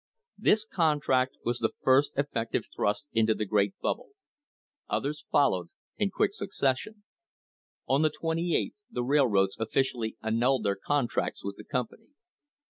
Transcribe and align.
This 0.39 0.65
contract 0.65 1.37
was 1.45 1.59
the 1.59 1.73
first 1.83 2.13
effective 2.17 2.63
thrust 2.75 3.05
into 3.13 3.35
the 3.35 3.45
great 3.45 3.77
bubble. 3.79 4.13
Others 4.89 5.25
followed 5.31 5.69
in 5.95 6.09
quick 6.09 6.33
succession. 6.33 7.03
On 7.87 8.01
the 8.01 8.09
28th 8.09 8.81
the 8.89 9.03
railroads 9.03 9.57
officially 9.59 10.17
annulled 10.23 10.63
their 10.63 10.75
contracts 10.75 11.45
with 11.45 11.55
the 11.57 11.63
company. 11.63 12.07